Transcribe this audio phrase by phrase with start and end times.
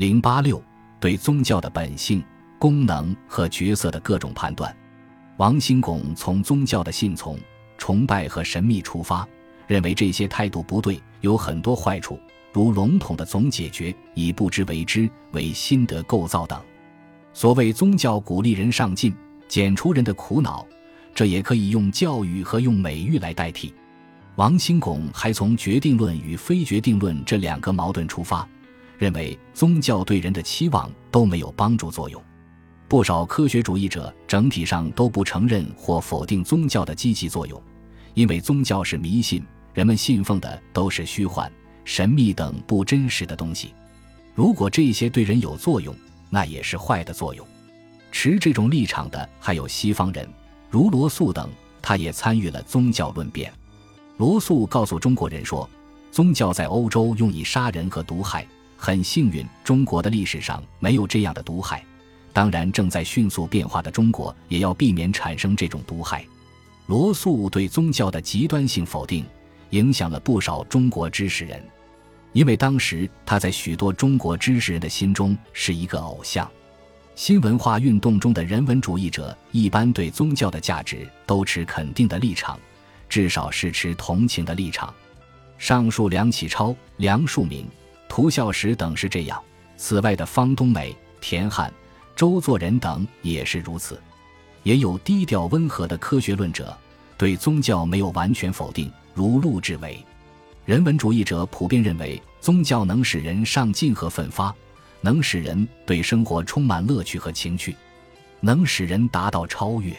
[0.00, 0.62] 零八六
[0.98, 2.24] 对宗教的本性、
[2.58, 4.74] 功能和角色的各种判断。
[5.36, 7.38] 王兴拱从宗教的信从、
[7.76, 9.28] 崇拜和神秘出发，
[9.66, 12.18] 认为这些态度不对，有很多坏处，
[12.50, 16.58] 如笼统的总解决、以不知为知、为心得构造等。
[17.34, 19.14] 所谓宗教鼓励人上进，
[19.48, 20.66] 减除人的苦恼，
[21.14, 23.74] 这也可以用教育和用美育来代替。
[24.36, 28.48] 王兴拱还从决定论与非决定论这两个矛盾出发，
[29.00, 32.22] 认为宗教对人的期望都没有帮助作用。
[32.86, 37.60] 不少科学主义者整体上都不承认或否定宗教的积极作用，
[38.12, 39.42] 因为宗教是迷信，
[39.72, 41.50] 人们信奉的都是虚幻、
[41.82, 43.72] 神秘等不真实的东西。
[44.34, 45.96] 如果这些对人有作用，
[46.28, 47.46] 那也是坏的作用。
[48.12, 50.28] 持这种立场的还有西方人，
[50.68, 51.48] 如罗素等，
[51.80, 53.50] 他也参与了宗教论辩。
[54.18, 55.66] 罗素告诉中国人说，
[56.10, 58.46] 宗教在欧洲用以杀人和毒害，
[58.82, 61.84] 很幸运，中国的历史上没有这样的毒害。
[62.32, 66.24] 当然，正在迅速变化的中国也要避免产生这种毒害。
[66.86, 69.22] 罗素对宗教的极端性否定，
[69.68, 71.62] 影响了不少中国知识人，
[72.32, 76.50] 因为当时他在许多中国知识人的心中是一个偶像。
[77.14, 82.58] 新文化运动中的人文主义者一般对宗教的价值都持肯定的立场，
[83.10, 84.94] 至少是持同情的立场。
[85.58, 87.66] 上述梁启超、梁漱溟、
[88.10, 89.40] 涂孝时等是这样，
[89.76, 91.72] 此外的方东美、田汉。
[92.16, 94.02] 周作人等也是如此，
[94.64, 96.76] 也有低调温和的科学论者，
[97.16, 100.04] 对宗教没有完全否定，如陆志伟。
[100.66, 104.52] 人文主义者普遍认为，宗教能使人上进和奋发，
[105.00, 107.76] 能使人对生活充满乐趣和情趣，
[108.40, 109.96] 能使人达到超越。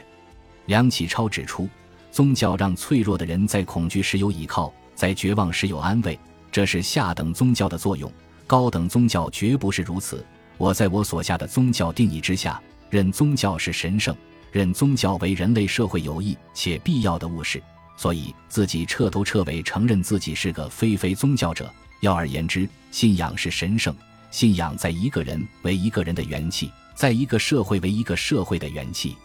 [0.65, 1.67] 梁启超指出，
[2.11, 6.19] 宗教让脆弱的人在恐惧时有依靠，在绝望时有安慰，
[6.51, 8.11] 这是下等宗教的作用，
[8.45, 10.25] 高等宗教绝不是如此。
[10.57, 14.15] 我在我所下的宗教定义之下，认宗教是神圣，
[14.51, 17.63] 认宗教为人类社会有益且必要的物事，
[17.95, 21.71] 所以自己彻头彻尾承认自己是个非非宗教者。
[22.01, 23.95] 要而言之，信仰是神圣，
[24.29, 29.15] 信仰在一个人为一个人的元气，在一个社会为一个社会的元气。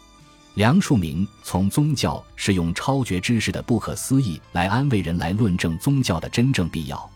[0.55, 7.11] 梁漱溟从宗教是用超绝知识的不可思议来安慰人，来论证宗教的真正必要。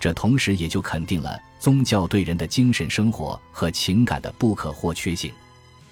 [0.00, 5.32] 这同时也就肯定了宗教对人的精神生活和情感的不可或缺性。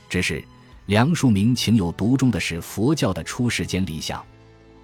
[0.08, 0.42] 只是
[0.86, 4.24] 梁漱溟情有独钟的是佛教的出世间理想。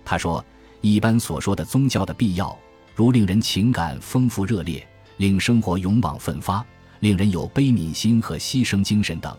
[0.04, 0.44] 他说
[0.82, 2.58] ：“一般所说的宗教的必要，
[2.96, 4.84] 如令人情感丰富热烈，
[5.18, 6.64] 令生活勇往奋发，
[6.98, 9.36] 令人有悲悯心和牺牲精神等，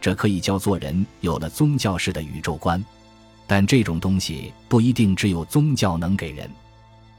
[0.00, 2.84] 这可以叫做人有了宗教式的宇宙观。
[3.46, 6.50] 但这种东西不一定只有宗教能给人。”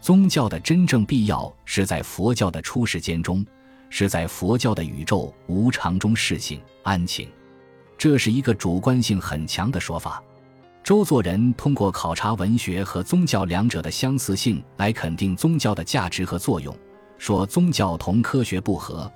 [0.02, 3.46] 宗教的真正必要是在佛教的出世间中，
[3.88, 7.30] 是在佛教的宇宙无常中适性安情，
[8.00, 10.22] 这是一个主观性很强的说法。
[10.84, 16.76] 周作人通过考察文学和宗教两者的相似性来肯定宗教的价值和作用，
[17.20, 19.10] 说宗教同科学不合，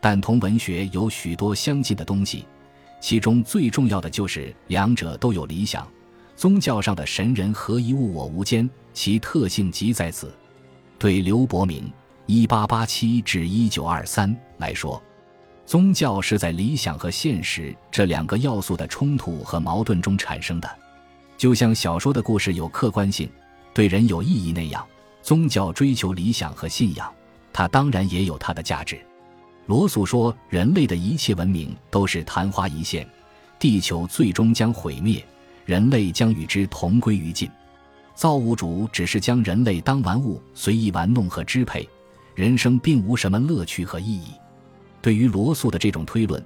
[0.00, 2.44] 但同文学有许多相近的东西，
[3.00, 5.86] 其中最重要的就是两者都有理想。
[6.34, 10.32] 宗教上的神人合一物我无间，其特性即在此。
[10.98, 11.90] 对刘伯明
[12.26, 15.02] （一八八七至一九二三）来说，
[15.66, 20.70] 宗教是在理想和现实这两个要素的冲突和矛盾中产生的。
[21.36, 23.28] 就像小说的故事有客观性，
[23.74, 24.86] 对人有意义那样，
[25.22, 27.12] 宗教追求理想和信仰，
[27.52, 29.00] 它当然也有它的价值。
[29.66, 33.08] 罗素说：“人类的一切文明都是昙花一现，
[33.58, 35.24] 地球最终将毁灭。”
[35.64, 37.48] 人类将与之同归于尽，
[38.14, 41.88] 造物主只是将人类当玩物随意玩弄和支配，
[42.34, 44.28] 人生并无什么乐趣和意义。
[45.00, 46.44] 对于罗素的这种推论，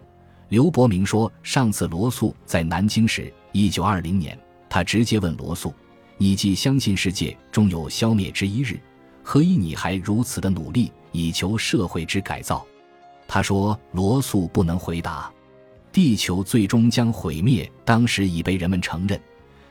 [0.48, 4.38] 刘伯明说：上次罗素在南京时，一九二零年，
[4.68, 5.74] 他直接问罗素
[6.16, 8.78] ：“你既相信世界终有消灭之一日，
[9.22, 12.64] 何以你还如此的努力以求社会之改造？”
[13.28, 15.30] 他说：“罗素不能回答。”
[15.92, 19.20] 地球最终将毁灭，当时已被人们承认，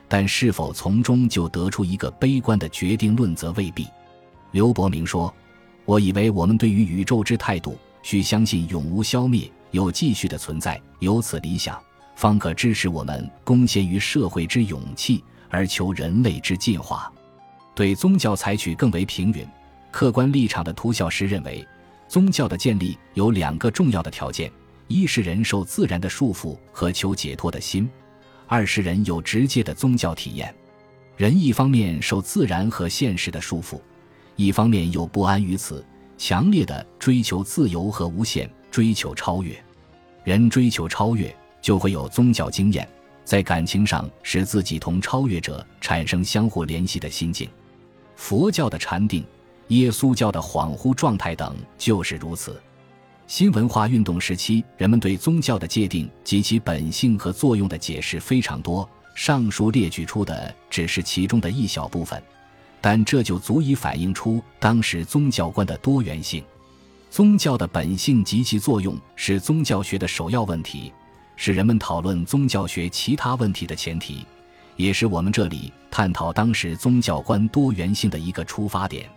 [0.08, 3.86] 但是否从中就得出一个悲观的决定论，则未必。
[4.52, 5.34] 刘伯明说
[5.84, 11.78] ：“我以为我们对于宇宙之态度，需相信永无消灭，有继续的存在，有此理想，
[12.14, 17.12] 方可支持我们贡献于社会之勇气，而求人类之进化。”
[17.74, 19.46] 对宗教采取更为平允、
[19.90, 21.66] 客观立场的涂孝时认为，
[22.08, 24.50] 宗教的建立有两个重要的条件。
[24.88, 27.90] 一是人受自然的束缚和求解脱的心，
[28.46, 30.54] 二是人有直接的宗教体验。
[31.16, 33.80] 人一方面受自然和现实的束缚，
[34.36, 35.84] 一方面又不安于此，
[36.18, 39.56] 强烈的追求自由和无限，追求超越。
[40.24, 42.86] 人追求超越，就会有宗教经验，
[43.24, 47.48] 在感情上使自己同超越者产生相互联系的心境。
[48.14, 49.24] 佛教的禅定，
[49.68, 52.60] 耶稣教的恍惚状态等就是如此。
[53.26, 58.88] 新文化运动时期，人们对宗教的界定及其本性和作用的解释非常多。
[59.16, 62.22] 上述列举出的只是其中的一小部分，
[62.80, 66.44] 但这就足以反映出当时宗教观的多元性。
[67.10, 70.92] 宗教的本性及其作用是宗教学的首要问题，
[71.34, 74.24] 是人们讨论宗教学其他问题的前提，
[74.76, 79.08] 也是我们这里探讨当时宗教观多元性的一个出发点。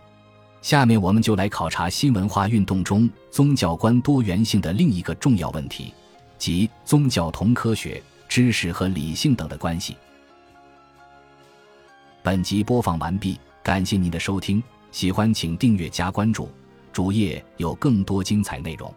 [0.62, 5.92] 下面我们就来考察新文化运动中宗教观多元性的另一个重要问题，
[6.38, 9.96] 即宗教同科学、知识和理性等的关系。
[12.22, 14.62] 本集播放完毕，感谢您的收听，
[14.92, 16.50] 喜欢请订阅加关注，
[16.92, 18.92] 主页有更多精彩内容。